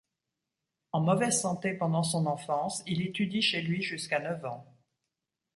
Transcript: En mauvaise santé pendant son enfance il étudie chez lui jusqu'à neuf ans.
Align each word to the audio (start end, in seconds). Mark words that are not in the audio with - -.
En 0.93 1.01
mauvaise 1.01 1.39
santé 1.39 1.75
pendant 1.75 2.01
son 2.01 2.25
enfance 2.25 2.81
il 2.87 3.03
étudie 3.03 3.43
chez 3.43 3.61
lui 3.61 3.83
jusqu'à 3.83 4.19
neuf 4.19 4.43
ans. 4.45 4.65